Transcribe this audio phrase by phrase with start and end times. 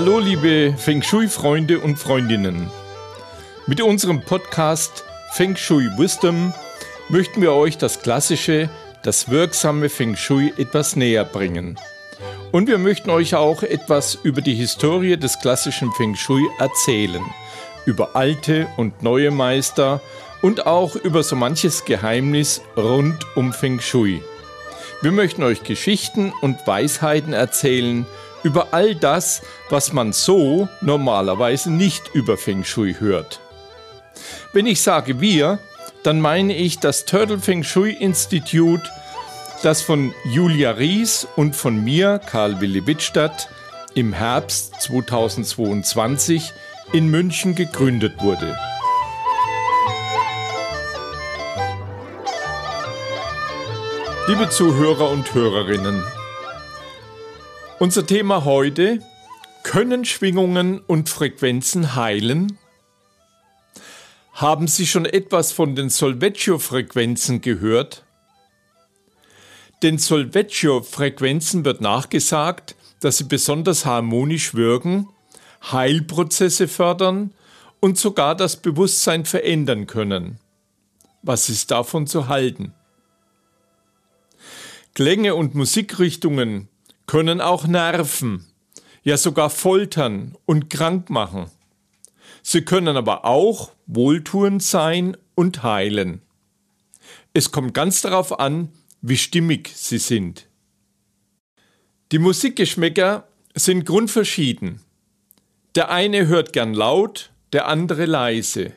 [0.00, 2.70] Hallo liebe Feng Shui-Freunde und Freundinnen.
[3.66, 5.02] Mit unserem Podcast
[5.32, 6.54] Feng Shui Wisdom
[7.08, 8.70] möchten wir euch das klassische,
[9.02, 11.80] das wirksame Feng Shui etwas näher bringen.
[12.52, 17.24] Und wir möchten euch auch etwas über die Historie des klassischen Feng Shui erzählen,
[17.84, 20.00] über alte und neue Meister
[20.42, 24.22] und auch über so manches Geheimnis rund um Feng Shui.
[25.02, 28.06] Wir möchten euch Geschichten und Weisheiten erzählen,
[28.42, 33.40] über all das, was man so normalerweise nicht über Feng Shui hört.
[34.52, 35.58] Wenn ich sage wir,
[36.02, 38.88] dann meine ich das Turtle Feng Shui Institute,
[39.62, 43.48] das von Julia Ries und von mir, Karl Willi Wittstadt,
[43.94, 46.52] im Herbst 2022
[46.92, 48.56] in München gegründet wurde.
[54.28, 56.02] Liebe Zuhörer und Hörerinnen,
[57.78, 59.00] unser Thema heute,
[59.62, 62.58] können Schwingungen und Frequenzen heilen?
[64.32, 68.04] Haben Sie schon etwas von den Solfeggio-Frequenzen gehört?
[69.82, 75.08] Den Solfeggio-Frequenzen wird nachgesagt, dass sie besonders harmonisch wirken,
[75.70, 77.32] Heilprozesse fördern
[77.80, 80.40] und sogar das Bewusstsein verändern können.
[81.22, 82.74] Was ist davon zu halten?
[84.94, 86.68] Klänge und Musikrichtungen
[87.08, 88.46] können auch nerven,
[89.02, 91.50] ja sogar foltern und krank machen.
[92.42, 96.20] Sie können aber auch wohltuend sein und heilen.
[97.32, 98.68] Es kommt ganz darauf an,
[99.00, 100.46] wie stimmig sie sind.
[102.12, 104.82] Die Musikgeschmäcker sind grundverschieden.
[105.74, 108.72] Der eine hört gern laut, der andere leise.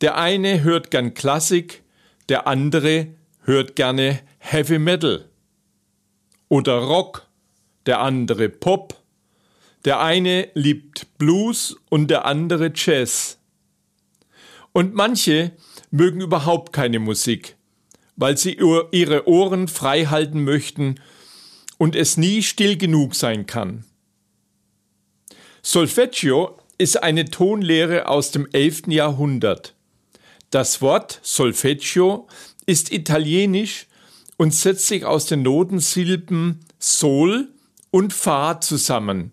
[0.00, 1.82] Der eine hört gern Klassik,
[2.28, 3.08] der andere
[3.40, 5.28] hört gerne Heavy Metal
[6.48, 7.23] oder Rock,
[7.86, 9.02] der andere Pop,
[9.84, 13.38] der eine liebt Blues und der andere Jazz.
[14.72, 15.52] Und manche
[15.90, 17.56] mögen überhaupt keine Musik,
[18.16, 20.96] weil sie ihre Ohren frei halten möchten
[21.78, 23.84] und es nie still genug sein kann.
[25.62, 28.88] Solfeggio ist eine Tonlehre aus dem 11.
[28.88, 29.74] Jahrhundert.
[30.50, 32.26] Das Wort Solfeggio
[32.66, 33.86] ist italienisch
[34.36, 37.53] und setzt sich aus den Notensilben Sol
[37.94, 39.30] und Fa zusammen,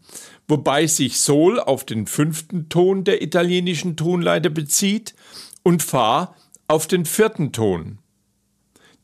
[0.48, 5.16] wobei sich Sol auf den fünften Ton der italienischen Tonleiter bezieht
[5.64, 6.36] und Fa
[6.68, 7.98] auf den vierten Ton.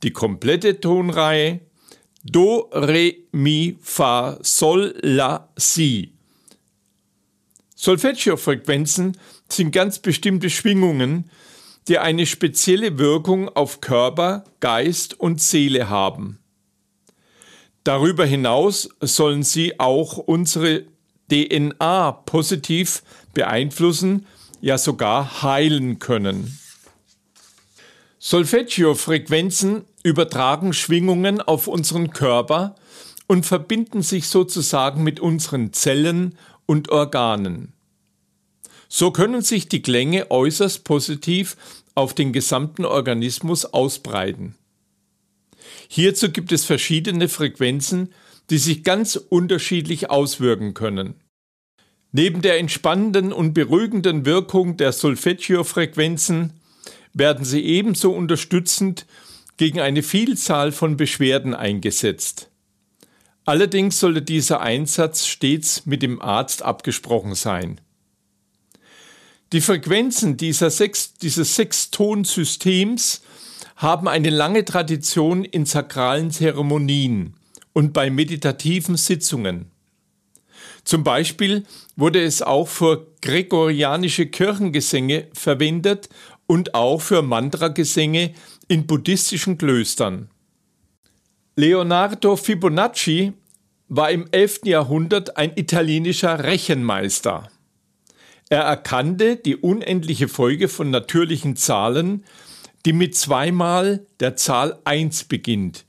[0.03, 1.62] Die komplette Tonreihe
[2.23, 6.13] Do, Re, Mi, Fa, Sol, La, Si.
[7.74, 9.18] Solfeggio-Frequenzen
[9.50, 11.31] sind ganz bestimmte Schwingungen,
[11.88, 16.38] die eine spezielle Wirkung auf Körper, Geist und Seele haben.
[17.87, 20.83] Darüber hinaus sollen sie auch unsere
[21.31, 23.01] DNA positiv
[23.33, 24.25] beeinflussen,
[24.59, 26.59] ja sogar heilen können.
[28.19, 32.75] Solfeggio-Frequenzen übertragen Schwingungen auf unseren Körper
[33.25, 37.71] und verbinden sich sozusagen mit unseren Zellen und Organen.
[38.89, 41.55] So können sich die Klänge äußerst positiv
[41.95, 44.55] auf den gesamten Organismus ausbreiten.
[45.88, 48.13] Hierzu gibt es verschiedene Frequenzen,
[48.50, 51.16] die sich ganz unterschiedlich auswirken können.
[52.11, 56.53] Neben der entspannenden und beruhigenden Wirkung der Solfeggio-Frequenzen
[57.13, 59.06] werden sie ebenso unterstützend
[59.57, 62.50] gegen eine Vielzahl von Beschwerden eingesetzt.
[63.45, 67.81] Allerdings sollte dieser Einsatz stets mit dem Arzt abgesprochen sein.
[69.53, 73.22] Die Frequenzen dieser sechs, dieses Sechstonsystems
[73.77, 77.35] haben eine lange Tradition in sakralen Zeremonien
[77.73, 79.71] und bei meditativen Sitzungen.
[80.83, 81.63] Zum Beispiel
[81.95, 86.09] wurde es auch für gregorianische Kirchengesänge verwendet
[86.47, 88.33] und auch für Mantragesänge
[88.68, 90.29] in buddhistischen Klöstern.
[91.56, 93.33] Leonardo Fibonacci
[93.89, 94.62] war im 11.
[94.65, 97.51] Jahrhundert ein italienischer Rechenmeister.
[98.50, 102.24] Er erkannte die unendliche Folge von natürlichen Zahlen,
[102.85, 105.85] die mit zweimal der Zahl 1 beginnt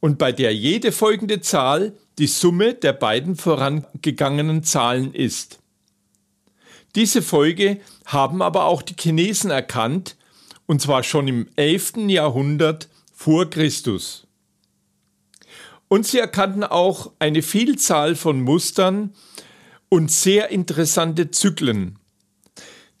[0.00, 5.58] und bei der jede folgende Zahl die Summe der beiden vorangegangenen Zahlen ist.
[6.94, 10.16] Diese Folge haben aber auch die Chinesen erkannt,
[10.66, 12.08] und zwar schon im 11.
[12.08, 14.26] Jahrhundert vor Christus.
[15.88, 19.14] Und sie erkannten auch eine Vielzahl von Mustern,
[19.90, 21.98] und sehr interessante Zyklen.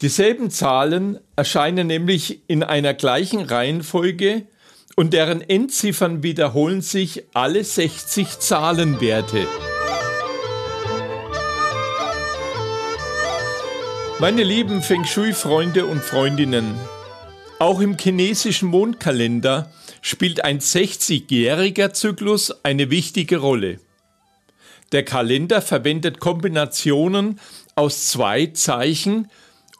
[0.02, 4.46] Dieselben Zahlen erscheinen nämlich in einer gleichen Reihenfolge
[4.96, 9.46] und deren Endziffern wiederholen sich alle 60 Zahlenwerte.
[14.18, 16.74] Meine lieben Feng Shui-Freunde und Freundinnen,
[17.58, 19.70] auch im chinesischen Mondkalender
[20.00, 23.80] spielt ein 60-jähriger Zyklus eine wichtige Rolle.
[24.92, 27.38] Der Kalender verwendet Kombinationen
[27.74, 29.30] aus zwei Zeichen,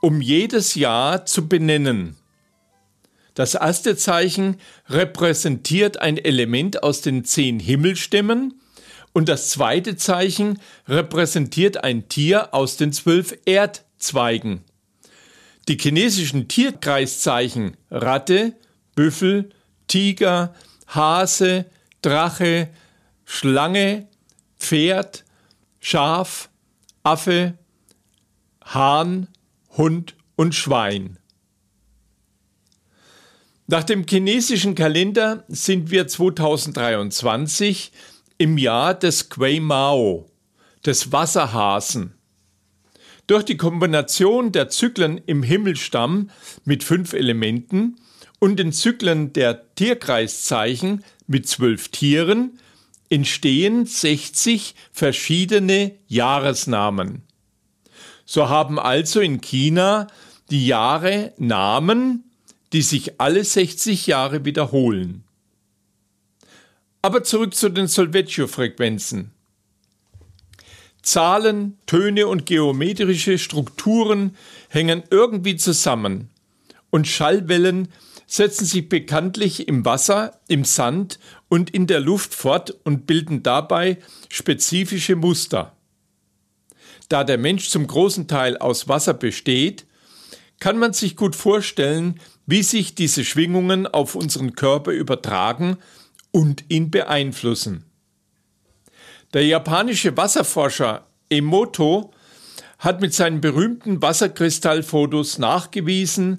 [0.00, 2.16] um jedes Jahr zu benennen.
[3.34, 4.56] Das erste Zeichen
[4.88, 8.60] repräsentiert ein Element aus den zehn Himmelstämmen
[9.12, 10.58] und das zweite Zeichen
[10.88, 13.90] repräsentiert ein Tier aus den zwölf Erdstämmen.
[14.00, 14.64] Zweigen.
[15.68, 18.54] Die chinesischen Tierkreiszeichen Ratte,
[18.96, 19.50] Büffel,
[19.86, 20.54] Tiger,
[20.88, 21.66] Hase,
[22.02, 22.70] Drache,
[23.24, 24.08] Schlange,
[24.58, 25.24] Pferd,
[25.78, 26.48] Schaf,
[27.02, 27.54] Affe,
[28.64, 29.28] Hahn,
[29.76, 31.18] Hund und Schwein.
[33.66, 37.92] Nach dem chinesischen Kalender sind wir 2023
[38.36, 40.26] im Jahr des Quei Mao,
[40.84, 42.14] des Wasserhasen.
[43.28, 46.30] Durch die Kombination der Zyklen im Himmelstamm
[46.64, 47.96] mit fünf Elementen
[48.40, 52.58] und den Zyklen der Tierkreiszeichen mit zwölf Tieren
[53.08, 57.22] entstehen 60 verschiedene Jahresnamen.
[58.32, 60.06] So haben also in China
[60.50, 62.30] die Jahre Namen,
[62.72, 65.24] die sich alle 60 Jahre wiederholen.
[67.02, 69.32] Aber zurück zu den Solfeggio-Frequenzen.
[71.02, 74.36] Zahlen, Töne und geometrische Strukturen
[74.68, 76.30] hängen irgendwie zusammen
[76.90, 77.88] und Schallwellen
[78.28, 81.18] setzen sich bekanntlich im Wasser, im Sand
[81.48, 83.98] und in der Luft fort und bilden dabei
[84.28, 85.74] spezifische Muster.
[87.10, 89.84] Da der Mensch zum großen Teil aus Wasser besteht,
[90.60, 95.78] kann man sich gut vorstellen, wie sich diese Schwingungen auf unseren Körper übertragen
[96.30, 97.84] und ihn beeinflussen.
[99.34, 102.12] Der japanische Wasserforscher Emoto
[102.78, 106.38] hat mit seinen berühmten Wasserkristallfotos nachgewiesen,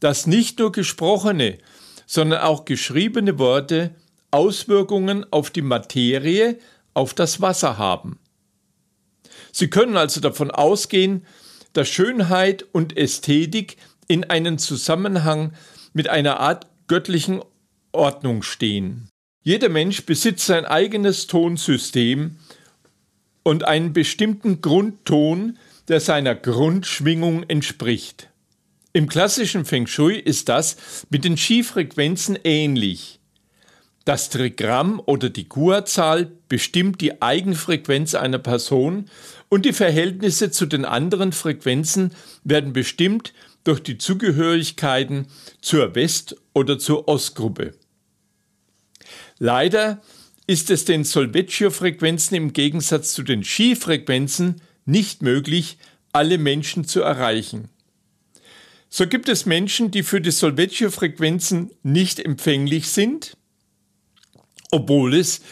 [0.00, 1.58] dass nicht nur gesprochene,
[2.06, 3.94] sondern auch geschriebene Worte
[4.32, 6.58] Auswirkungen auf die Materie,
[6.92, 8.18] auf das Wasser haben.
[9.52, 11.24] Sie können also davon ausgehen,
[11.72, 13.76] dass Schönheit und Ästhetik
[14.08, 15.52] in einem Zusammenhang
[15.92, 17.42] mit einer Art göttlichen
[17.92, 19.08] Ordnung stehen.
[19.42, 22.36] Jeder Mensch besitzt sein eigenes Tonsystem
[23.42, 25.58] und einen bestimmten Grundton,
[25.88, 28.28] der seiner Grundschwingung entspricht.
[28.92, 30.76] Im klassischen Feng Shui ist das
[31.10, 33.20] mit den Chi-Frequenzen ähnlich.
[34.04, 39.10] Das Trigramm oder die Gua-Zahl bestimmt die Eigenfrequenz einer Person
[39.48, 42.12] und die Verhältnisse zu den anderen Frequenzen
[42.44, 43.32] werden bestimmt
[43.64, 45.26] durch die Zugehörigkeiten
[45.60, 47.74] zur West- oder zur Ostgruppe.
[49.38, 50.02] Leider
[50.46, 55.78] ist es den Solfeggio-Frequenzen im Gegensatz zu den Chi-Frequenzen nicht möglich,
[56.12, 57.68] alle Menschen zu erreichen.
[58.88, 63.36] So gibt es Menschen, die für die Solfeggio-Frequenzen nicht empfänglich sind,
[64.70, 65.42] obwohl es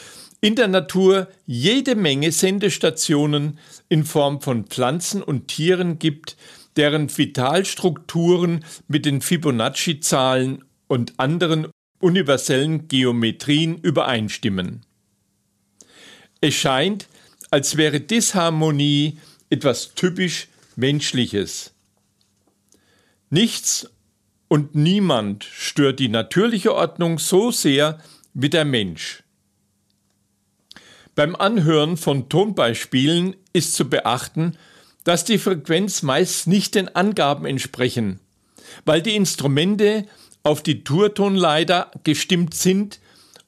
[0.41, 3.59] in der Natur jede Menge Sendestationen
[3.89, 6.37] in Form von Pflanzen und Tieren gibt,
[6.77, 11.69] deren Vitalstrukturen mit den Fibonacci-Zahlen und anderen
[12.01, 14.85] universellen Geometrien übereinstimmen.
[16.41, 17.09] Es scheint,
[17.51, 19.19] als wäre Disharmonie
[19.49, 21.73] etwas typisch Menschliches.
[23.31, 23.91] Nichts
[24.49, 27.99] und niemand stört die natürliche Ordnung so sehr
[28.35, 29.23] wie der Mensch.
[31.17, 34.59] Beim Anhören von Tonbeispielen ist zu beachten,
[35.03, 38.21] dass die Frequenz meist nicht den Angaben entsprechen,
[38.85, 40.05] weil die Instrumente
[40.43, 43.01] auf die Turtonleiter gestimmt sind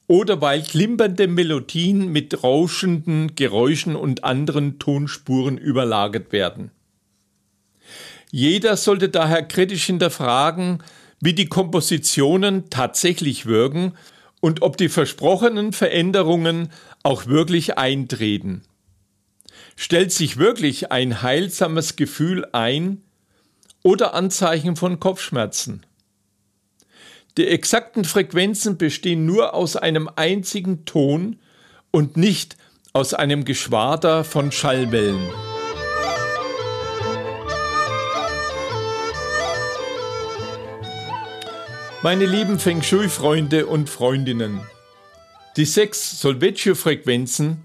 [0.06, 6.70] oder weil klimpernde Melodien mit rauschenden Geräuschen und anderen Tonspuren überlagert werden.
[8.30, 10.82] Jeder sollte daher kritisch hinterfragen,
[11.20, 13.92] wie die Kompositionen tatsächlich wirken
[14.40, 16.70] und ob die versprochenen Veränderungen
[17.08, 18.60] auch wirklich eintreten.
[19.76, 23.00] Stellt sich wirklich ein heilsames Gefühl ein
[23.82, 25.86] oder Anzeichen von Kopfschmerzen?
[27.38, 31.38] Die exakten Frequenzen bestehen nur aus einem einzigen Ton
[31.90, 32.58] und nicht
[32.92, 35.30] aus einem Geschwader von Schallwellen.
[42.02, 44.60] Meine lieben Feng Shui-Freunde und Freundinnen,
[45.58, 47.64] die sechs Solfeggio-Frequenzen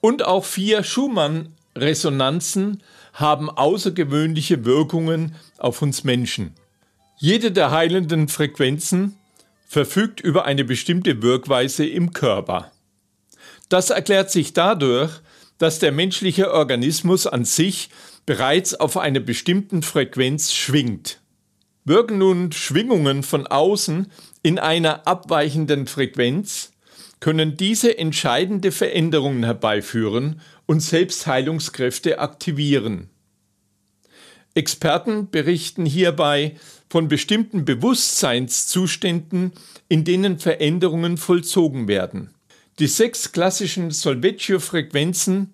[0.00, 2.82] und auch vier Schumann-Resonanzen
[3.12, 6.54] haben außergewöhnliche Wirkungen auf uns Menschen.
[7.18, 9.16] Jede der heilenden Frequenzen
[9.68, 12.72] verfügt über eine bestimmte Wirkweise im Körper.
[13.68, 15.12] Das erklärt sich dadurch,
[15.58, 17.90] dass der menschliche Organismus an sich
[18.26, 21.20] bereits auf einer bestimmten Frequenz schwingt.
[21.84, 24.10] Wirken nun Schwingungen von außen
[24.42, 26.72] in einer abweichenden Frequenz,
[27.20, 33.10] können diese entscheidende Veränderungen herbeiführen und Selbstheilungskräfte aktivieren.
[34.54, 36.56] Experten berichten hierbei
[36.88, 39.52] von bestimmten Bewusstseinszuständen,
[39.88, 42.30] in denen Veränderungen vollzogen werden.
[42.78, 45.52] Die sechs klassischen Solfeggio-Frequenzen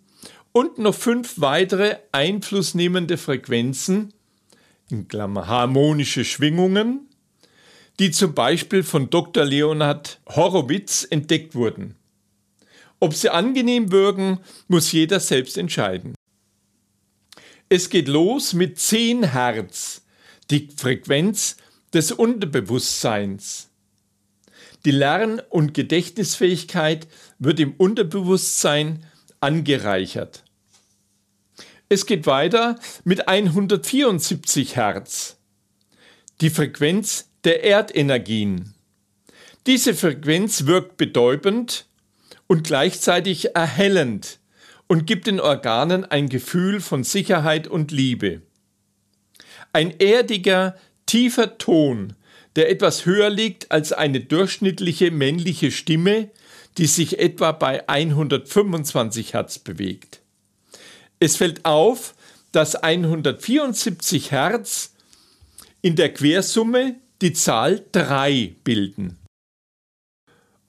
[0.52, 4.14] und noch fünf weitere einflussnehmende Frequenzen,
[4.88, 7.08] in Klammer harmonische Schwingungen,
[7.98, 9.44] die zum Beispiel von Dr.
[9.44, 11.94] Leonhard Horowitz entdeckt wurden.
[13.00, 16.14] Ob sie angenehm wirken, muss jeder selbst entscheiden.
[17.68, 20.02] Es geht los mit 10 Hertz,
[20.50, 21.56] die Frequenz
[21.92, 23.70] des Unterbewusstseins.
[24.84, 29.04] Die Lern- und Gedächtnisfähigkeit wird im Unterbewusstsein
[29.40, 30.44] angereichert.
[31.88, 35.36] Es geht weiter mit 174 Hertz,
[36.40, 38.74] die Frequenz der Erdenergien.
[39.66, 41.86] Diese Frequenz wirkt betäubend
[42.48, 44.40] und gleichzeitig erhellend
[44.88, 48.42] und gibt den Organen ein Gefühl von Sicherheit und Liebe.
[49.72, 50.76] Ein erdiger,
[51.06, 52.14] tiefer Ton,
[52.56, 56.30] der etwas höher liegt als eine durchschnittliche männliche Stimme,
[56.78, 60.20] die sich etwa bei 125 Hertz bewegt.
[61.20, 62.16] Es fällt auf,
[62.50, 64.94] dass 174 Hertz
[65.80, 69.18] in der Quersumme die Zahl 3 bilden.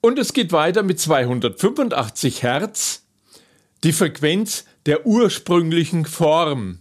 [0.02, 3.06] Und es geht weiter mit 285 Hertz,
[3.84, 6.80] die Frequenz der ursprünglichen Form.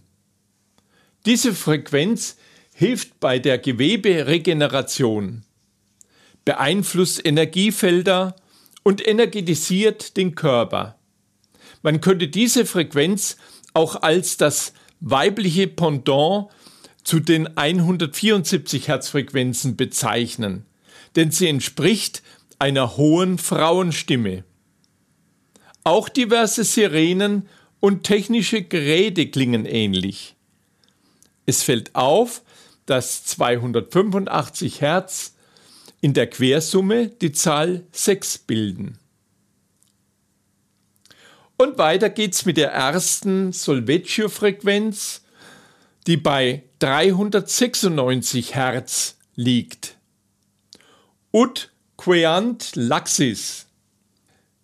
[1.25, 2.37] Diese Frequenz
[2.73, 5.43] hilft bei der Geweberegeneration,
[6.45, 8.35] beeinflusst Energiefelder
[8.83, 10.97] und energetisiert den Körper.
[11.81, 13.37] Man könnte diese Frequenz
[13.73, 16.47] auch als das weibliche Pendant
[17.07, 20.65] zu den 174 Herzfrequenzen bezeichnen,
[21.15, 22.21] denn sie entspricht
[22.59, 24.43] einer hohen Frauenstimme.
[25.85, 27.47] Auch diverse Sirenen
[27.79, 30.35] und technische Geräte klingen ähnlich.
[31.45, 32.41] Es fällt auf,
[32.87, 35.33] dass 285 Hertz
[36.01, 38.99] in der Quersumme die Zahl 6 bilden.
[41.55, 45.21] Und weiter geht's mit der ersten Solfeggio-Frequenz,
[46.05, 49.97] die bei 396 Hertz liegt.
[51.33, 53.65] Ut queant laxis,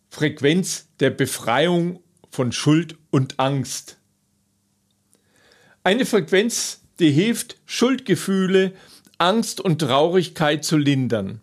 [0.10, 3.98] Frequenz der Befreiung von Schuld und Angst.
[5.84, 8.74] Eine Frequenz, die hilft, Schuldgefühle,
[9.17, 11.41] Angst und Traurigkeit zu lindern.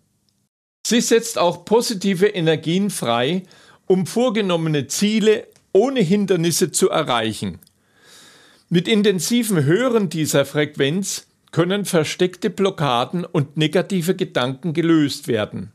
[0.87, 3.43] Sie setzt auch positive Energien frei,
[3.87, 7.59] um vorgenommene Ziele ohne Hindernisse zu erreichen.
[8.73, 15.73] Mit intensivem Hören dieser Frequenz können versteckte Blockaden und negative Gedanken gelöst werden.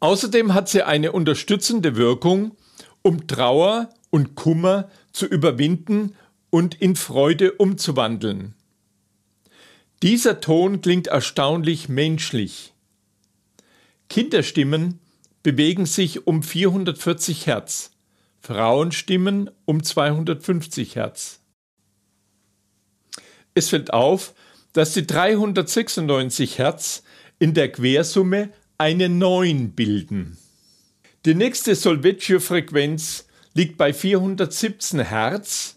[0.00, 2.54] Außerdem hat sie eine unterstützende Wirkung,
[3.00, 6.14] um Trauer und Kummer zu überwinden
[6.50, 8.52] und in Freude umzuwandeln.
[10.02, 12.74] Dieser Ton klingt erstaunlich menschlich.
[14.10, 15.00] Kinderstimmen
[15.42, 17.92] bewegen sich um 440 Hertz,
[18.42, 21.40] Frauenstimmen um 250 Hertz.
[23.58, 24.34] Es fällt auf,
[24.72, 27.02] dass die 396 Hertz
[27.40, 30.38] in der Quersumme eine 9 bilden.
[31.24, 35.76] Die nächste Solfeggio-Frequenz liegt bei 417 Hertz,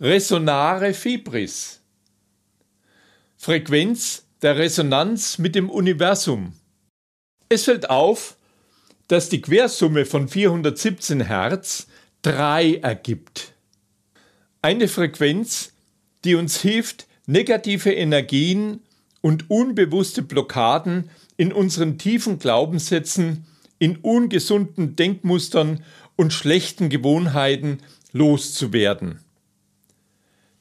[0.00, 1.80] Resonare Fibris.
[3.36, 6.52] Frequenz der Resonanz mit dem Universum.
[7.48, 8.36] Es fällt auf,
[9.08, 11.88] dass die Quersumme von 417 Hertz
[12.22, 13.52] 3 ergibt.
[14.62, 15.73] Eine Frequenz,
[16.24, 18.80] die uns hilft, negative Energien
[19.20, 23.46] und unbewusste Blockaden in unseren tiefen Glaubenssätzen,
[23.78, 25.82] in ungesunden Denkmustern
[26.16, 27.78] und schlechten Gewohnheiten
[28.12, 29.20] loszuwerden.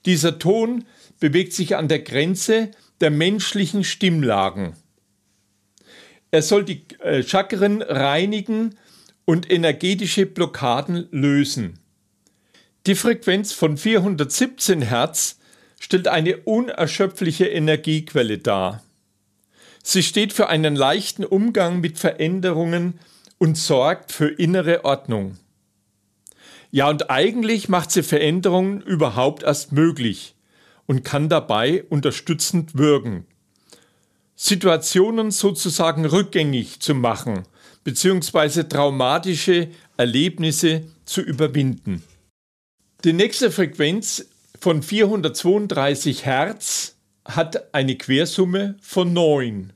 [0.05, 0.85] Dieser Ton
[1.19, 4.75] bewegt sich an der Grenze der menschlichen Stimmlagen.
[6.31, 8.75] Er soll die äh, Chakren reinigen
[9.25, 11.79] und energetische Blockaden lösen.
[12.85, 15.39] Die Frequenz von 417 Hertz
[15.83, 18.81] stellt eine unerschöpfliche Energiequelle dar.
[19.83, 23.01] Sie steht für einen leichten Umgang mit Veränderungen
[23.37, 25.37] und sorgt für innere Ordnung.
[26.71, 30.35] Ja, und eigentlich macht sie Veränderungen überhaupt erst möglich
[30.85, 33.25] und kann dabei unterstützend wirken.
[34.37, 37.43] Situationen sozusagen rückgängig zu machen,
[37.83, 42.03] beziehungsweise traumatische Erlebnisse zu überwinden.
[43.03, 44.29] Die nächste Frequenz
[44.63, 49.73] von 432 Hertz hat eine Quersumme von 9.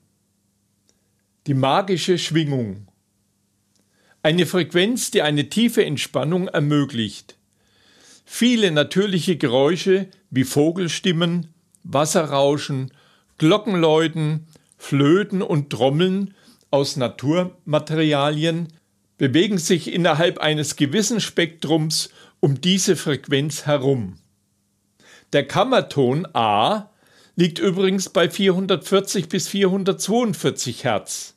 [1.46, 2.88] Die magische Schwingung.
[4.24, 7.36] Eine Frequenz, die eine tiefe Entspannung ermöglicht.
[8.24, 11.53] Viele natürliche Geräusche wie Vogelstimmen,
[11.84, 12.94] Wasserrauschen,
[13.38, 16.34] Glockenläuten, Flöten und Trommeln
[16.72, 18.70] aus Naturmaterialien
[19.17, 24.17] bewegen sich innerhalb eines gewissen Spektrums um diese Frequenz herum.
[25.34, 26.89] Der Kammerton A
[27.36, 31.36] liegt übrigens bei 440 bis 442 Hertz.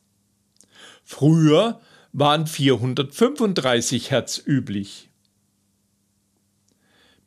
[1.03, 1.81] Früher
[2.13, 5.09] waren 435 Hertz üblich.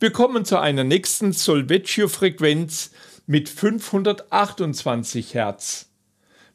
[0.01, 2.91] Wir kommen zu einer nächsten Solvecchio-Frequenz
[3.27, 5.91] mit 528 Hertz.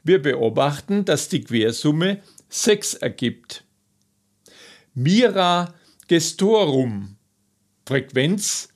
[0.04, 3.64] Wir beobachten, dass die Quersumme 6 ergibt.
[4.94, 5.74] Mira
[6.08, 7.16] gestorum
[7.86, 8.70] Frequenz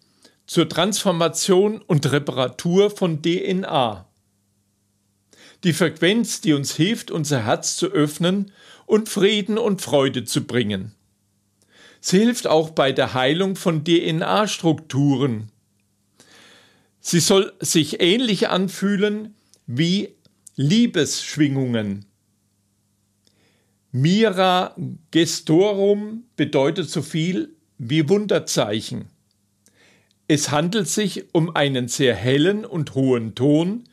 [0.46, 4.08] zur Transformation und Reparatur von DNA.
[5.64, 8.52] Die Frequenz, die uns hilft, unser Herz zu öffnen
[8.86, 10.94] und Frieden und Freude zu bringen.
[12.02, 15.50] Sie hilft auch bei der Heilung von DNA-Strukturen.
[17.00, 19.36] Sie soll sich ähnlich anfühlen
[19.68, 20.10] wie
[20.58, 22.06] Liebesschwingungen.
[23.92, 24.76] Mira
[25.12, 29.13] gestorum bedeutet so viel wie Wunderzeichen.
[30.28, 33.84] Es handelt sich um einen sehr hellen und hohen Ton,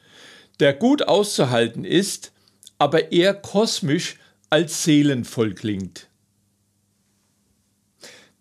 [0.60, 2.32] der gut auszuhalten ist,
[2.78, 4.16] aber eher kosmisch
[4.48, 6.08] als seelenvoll klingt.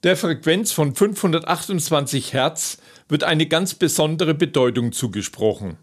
[0.03, 2.77] Der Frequenz von 528 Hertz
[3.09, 5.77] wird eine ganz besondere Bedeutung zugesprochen,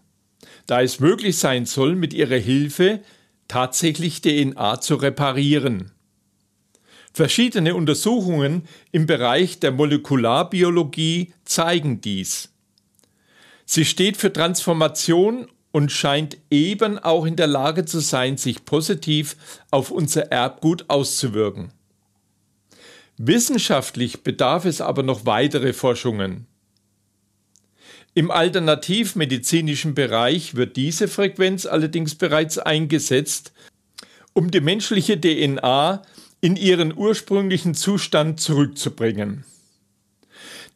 [0.65, 3.01] da es möglich sein soll, mit ihrer Hilfe
[3.47, 5.91] tatsächlich DNA zu reparieren.
[7.17, 12.49] Verschiedene Untersuchungen im Bereich der Molekularbiologie zeigen dies.
[13.65, 19.35] Sie steht für Transformation und scheint eben auch in der Lage zu sein, sich positiv
[19.71, 21.71] auf unser Erbgut auszuwirken.
[23.17, 26.45] Wissenschaftlich bedarf es aber noch weitere Forschungen.
[28.13, 33.53] Im alternativmedizinischen Bereich wird diese Frequenz allerdings bereits eingesetzt,
[34.33, 36.03] um die menschliche DNA
[36.41, 39.43] in ihren ursprünglichen Zustand zurückzubringen.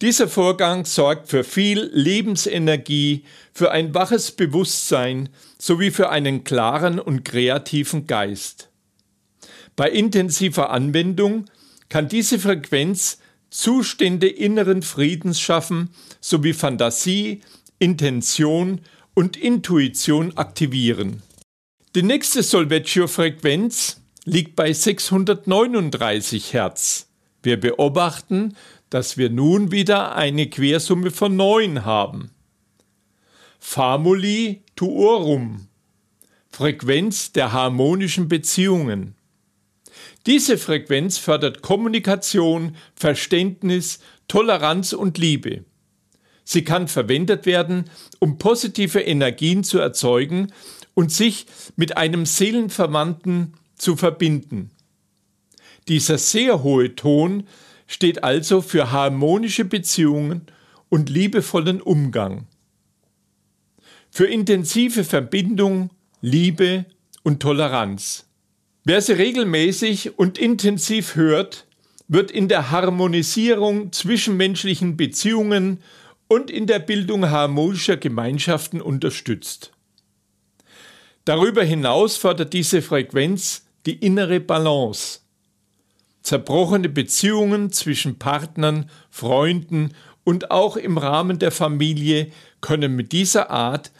[0.01, 7.23] Dieser Vorgang sorgt für viel Lebensenergie, für ein waches Bewusstsein sowie für einen klaren und
[7.23, 8.69] kreativen Geist.
[9.75, 11.45] Bei intensiver Anwendung
[11.89, 13.19] kann diese Frequenz
[13.51, 17.41] Zustände inneren Friedens schaffen sowie Fantasie,
[17.79, 18.81] Intention
[19.13, 21.21] und Intuition aktivieren.
[21.93, 27.09] Die nächste Solvecchio-Frequenz liegt bei 639 Hertz.
[27.43, 28.55] Wir beobachten,
[28.89, 32.31] dass wir nun wieder eine Quersumme von 9 haben.
[33.59, 35.67] Famuli tuorum
[36.49, 39.15] Frequenz der harmonischen Beziehungen.
[40.25, 45.63] Diese Frequenz fördert Kommunikation, Verständnis, Toleranz und Liebe.
[46.43, 50.51] Sie kann verwendet werden, um positive Energien zu erzeugen
[50.93, 51.45] und sich
[51.77, 54.69] mit einem Seelenverwandten zu verbinden.
[55.87, 57.47] Dieser sehr hohe Ton
[57.87, 60.43] steht also für harmonische Beziehungen
[60.89, 62.47] und liebevollen Umgang.
[64.11, 65.89] Für intensive Verbindung,
[66.21, 66.85] Liebe
[67.23, 68.27] und Toleranz.
[68.83, 71.65] Wer sie regelmäßig und intensiv hört,
[72.07, 75.81] wird in der Harmonisierung zwischenmenschlichen Beziehungen
[76.27, 79.71] und in der Bildung harmonischer Gemeinschaften unterstützt.
[81.25, 85.19] Darüber hinaus fördert diese Frequenz die innere Balance.
[86.23, 93.91] Zerbrochene Beziehungen zwischen Partnern, Freunden und auch im Rahmen der Familie können mit dieser Art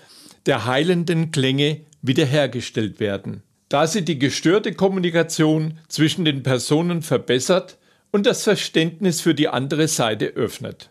[0.46, 7.78] der heilenden Klänge wiederhergestellt werden da sie die gestörte Kommunikation zwischen den Personen verbessert
[8.12, 10.89] und das Verständnis für die andere Seite öffnet.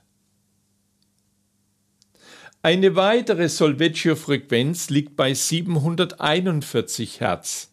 [2.62, 7.69] Eine weitere Solvecchio-Frequenz liegt bei 741 Hertz.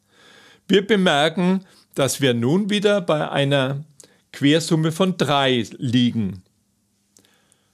[0.68, 3.86] Wir bemerken, dass wir nun wieder bei einer
[4.34, 6.44] Quersumme von 3 liegen.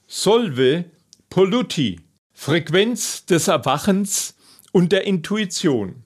[0.06, 0.84] Solve
[1.28, 2.00] polluti,
[2.32, 4.36] Frequenz des Erwachens
[4.70, 6.04] und der Intuition.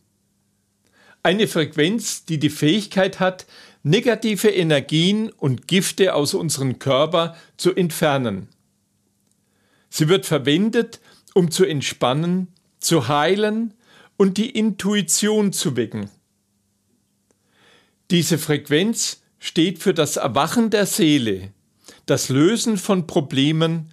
[1.22, 3.46] Eine Frequenz, die die Fähigkeit hat,
[3.82, 8.48] negative Energien und Gifte aus unserem Körper zu entfernen.
[9.90, 11.00] Sie wird verwendet,
[11.34, 12.48] um zu entspannen,
[12.78, 13.74] zu heilen
[14.16, 16.10] und die Intuition zu wecken.
[18.10, 21.52] Diese Frequenz steht für das Erwachen der Seele,
[22.06, 23.90] das Lösen von Problemen,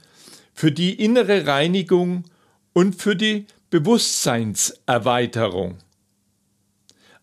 [0.53, 2.23] für die innere Reinigung
[2.71, 5.79] und für die Bewusstseinserweiterung.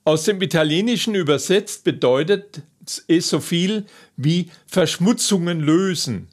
[0.04, 2.60] Aus dem Italienischen übersetzt bedeutet
[3.08, 3.86] es so viel
[4.18, 6.28] wie Verschmutzungen lösen,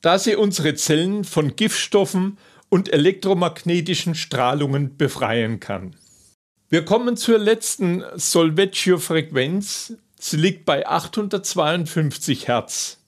[0.00, 2.38] da sie unsere Zellen von Giftstoffen
[2.70, 5.94] und elektromagnetischen Strahlungen befreien kann.
[6.74, 9.92] Wir kommen zur letzten Solvecchio-Frequenz.
[10.18, 12.98] Sie liegt bei 852 Hertz.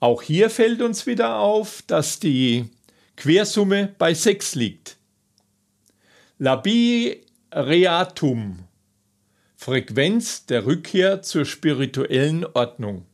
[0.00, 2.70] Auch hier fällt uns wieder auf, dass die
[3.16, 4.96] Quersumme bei 6 liegt.
[6.38, 7.20] Labi
[7.52, 8.60] Reatum,
[9.54, 13.04] Frequenz der Rückkehr zur spirituellen Ordnung.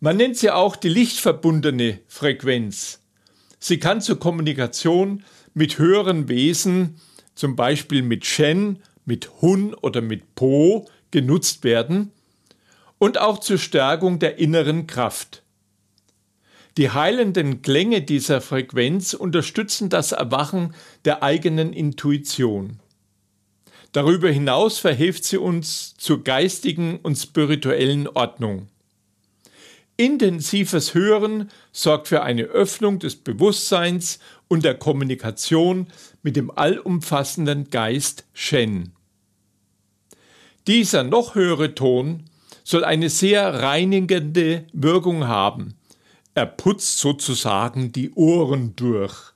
[0.00, 2.98] Man nennt sie auch die lichtverbundene Frequenz.
[3.60, 5.22] Sie kann zur Kommunikation
[5.54, 7.00] mit höheren Wesen,
[7.34, 12.10] zum Beispiel mit Shen, mit Hun oder mit Po, genutzt werden
[12.98, 15.42] und auch zur Stärkung der inneren Kraft.
[16.76, 22.80] Die heilenden Klänge dieser Frequenz unterstützen das Erwachen der eigenen Intuition.
[23.92, 28.68] Darüber hinaus verhilft sie uns zur geistigen und spirituellen Ordnung.
[29.96, 35.86] Intensives Hören sorgt für eine Öffnung des Bewusstseins und der Kommunikation
[36.22, 38.92] mit dem allumfassenden Geist Shen.
[40.66, 42.24] Dieser noch höhere Ton
[42.64, 45.76] soll eine sehr reinigende Wirkung haben,
[46.34, 49.32] er putzt sozusagen die Ohren durch.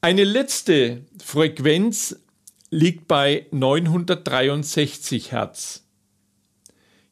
[0.00, 2.16] Eine letzte Frequenz
[2.70, 5.83] liegt bei 963 Hertz.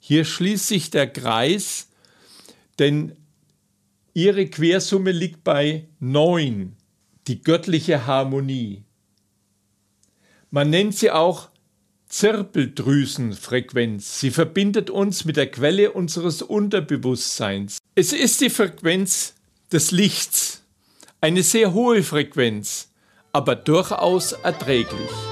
[0.04, 1.86] Hier schließt sich der Kreis,
[2.80, 3.14] denn
[4.14, 6.74] ihre Quersumme liegt bei 9,
[7.28, 8.82] die göttliche Harmonie.
[10.50, 11.50] Man nennt sie auch
[12.08, 14.18] Zirbeldrüsenfrequenz.
[14.18, 17.78] Sie verbindet uns mit der Quelle unseres Unterbewusstseins.
[17.94, 19.34] Es ist die Frequenz
[19.70, 20.64] des Lichts.
[21.20, 22.90] Eine sehr hohe Frequenz,
[23.32, 25.31] aber durchaus erträglich.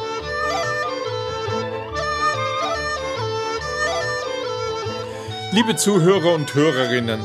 [5.52, 7.18] Liebe Zuhörer und Hörerinnen,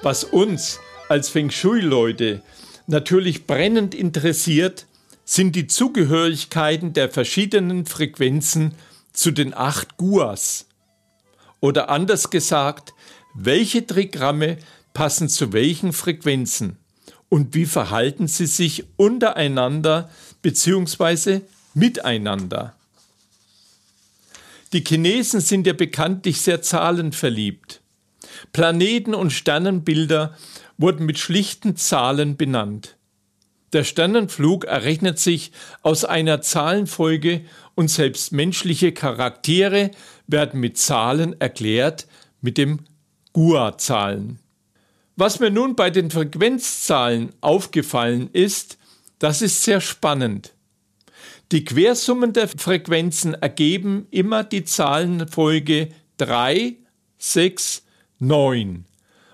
[0.00, 0.80] was uns
[1.10, 2.40] als Feng Shui-Leute
[2.86, 4.86] natürlich brennend interessiert,
[5.26, 8.74] sind die Zugehörigkeiten der verschiedenen Frequenzen
[9.12, 10.64] zu den acht Guas.
[11.60, 12.94] Oder anders gesagt,
[13.34, 14.56] welche Trigramme
[14.94, 16.78] passen zu welchen Frequenzen
[17.28, 20.08] und wie verhalten sie sich untereinander
[20.40, 21.42] bzw.
[21.74, 22.74] miteinander.
[24.74, 27.80] Die Chinesen sind ja bekanntlich sehr zahlenverliebt.
[28.52, 30.36] Planeten und Sternenbilder
[30.78, 32.96] wurden mit schlichten Zahlen benannt.
[33.72, 37.42] Der Sternenflug errechnet sich aus einer Zahlenfolge
[37.76, 39.92] und selbst menschliche Charaktere
[40.26, 42.08] werden mit Zahlen erklärt,
[42.40, 42.80] mit dem
[43.32, 44.40] Gua-Zahlen.
[45.14, 48.76] Was mir nun bei den Frequenzzahlen aufgefallen ist,
[49.20, 50.53] das ist sehr spannend.
[51.52, 56.76] Die Quersummen der Frequenzen ergeben immer die Zahlenfolge 3,
[57.18, 57.82] 6,
[58.18, 58.86] 9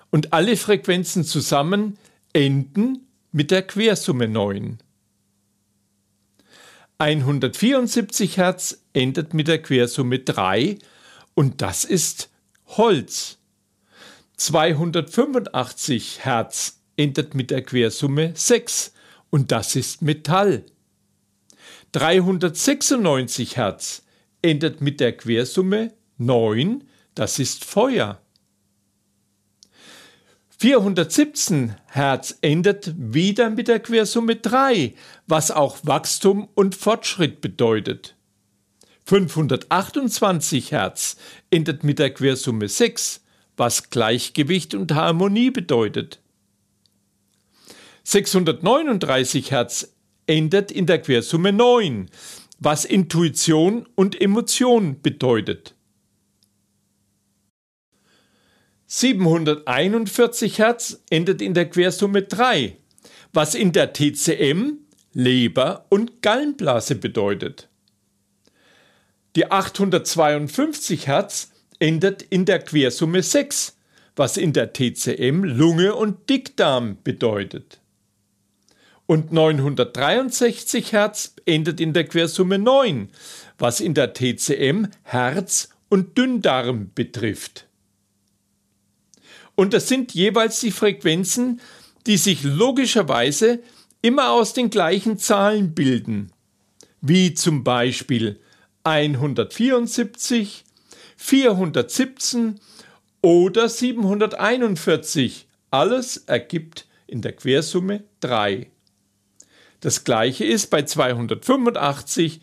[0.09, 1.97] und alle Frequenzen zusammen
[2.33, 4.79] enden mit der Quersumme 9.
[6.97, 10.77] 174 Hertz endet mit der Quersumme 3
[11.33, 12.29] und das ist
[12.67, 13.37] Holz.
[14.35, 18.93] 285 Hertz endet mit der Quersumme 6
[19.29, 20.65] und das ist Metall.
[21.93, 24.03] 396 Hertz
[24.41, 28.21] endet mit der Quersumme 9, das ist Feuer.
[30.57, 34.93] 417 Hertz endet wieder mit der Quersumme 3,
[35.27, 38.15] was auch Wachstum und Fortschritt bedeutet.
[39.05, 41.17] 528 Hertz
[41.49, 43.21] endet mit der Quersumme 6,
[43.57, 46.21] was Gleichgewicht und Harmonie bedeutet.
[48.03, 49.93] 639 Hertz
[50.31, 52.09] endet in der Quersumme 9,
[52.57, 55.75] was Intuition und Emotion bedeutet.
[58.87, 62.77] 741 Hertz endet in der Quersumme 3,
[63.33, 64.77] was in der TCM
[65.11, 67.67] Leber und Gallenblase bedeutet.
[69.35, 73.77] Die 852 Hertz endet in der Quersumme 6,
[74.15, 77.80] was in der TCM Lunge und Dickdarm bedeutet.
[79.11, 83.09] Und 963 Hertz endet in der Quersumme 9,
[83.57, 87.67] was in der TCM Herz und Dünndarm betrifft.
[89.55, 91.59] Und das sind jeweils die Frequenzen,
[92.07, 93.59] die sich logischerweise
[94.01, 96.31] immer aus den gleichen Zahlen bilden,
[97.01, 98.39] wie zum Beispiel
[98.85, 100.63] 174,
[101.17, 102.61] 417
[103.21, 105.47] oder 741.
[105.69, 108.70] Alles ergibt in der Quersumme 3.
[109.81, 112.39] Das gleiche ist bei 285,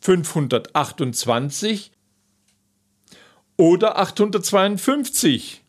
[0.00, 1.90] 528
[3.56, 5.64] oder 852,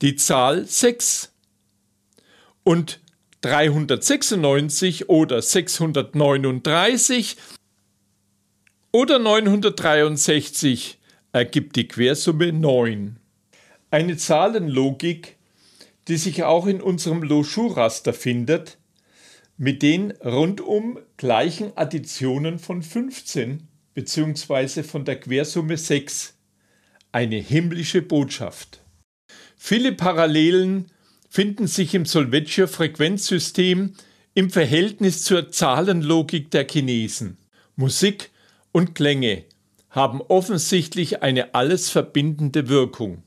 [0.00, 1.32] die Zahl 6.
[2.62, 3.00] Und
[3.40, 7.36] 396 oder 639
[8.92, 10.98] oder 963
[11.32, 13.18] ergibt die Quersumme 9.
[13.90, 15.36] Eine Zahlenlogik,
[16.06, 18.78] die sich auch in unserem Loschur-Raster findet,
[19.56, 24.82] mit den rundum gleichen Additionen von 15 bzw.
[24.82, 26.34] von der Quersumme 6.
[27.12, 28.82] Eine himmlische Botschaft.
[29.56, 30.86] Viele Parallelen
[31.28, 33.94] finden sich im Solvecchio Frequenzsystem
[34.34, 37.38] im Verhältnis zur Zahlenlogik der Chinesen.
[37.76, 38.30] Musik
[38.72, 39.44] und Klänge
[39.90, 43.22] haben offensichtlich eine alles verbindende Wirkung.